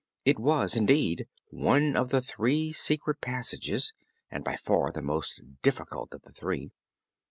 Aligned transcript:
It 0.25 0.39
was, 0.39 0.75
indeed, 0.75 1.27
one 1.51 1.95
of 1.95 2.09
the 2.09 2.23
three 2.23 2.71
secret 2.71 3.21
passages, 3.21 3.93
and 4.31 4.43
by 4.43 4.55
far 4.55 4.91
the 4.91 5.03
most 5.03 5.43
difficult 5.61 6.11
of 6.15 6.23
the 6.23 6.31
three. 6.31 6.71